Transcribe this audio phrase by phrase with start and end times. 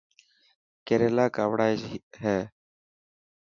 [0.85, 1.75] ڪيريلا ڪاوڙائي
[2.21, 2.37] هي.